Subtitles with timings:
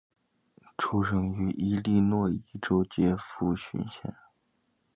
[0.79, 4.15] 出生于伊利诺伊州杰佛逊县。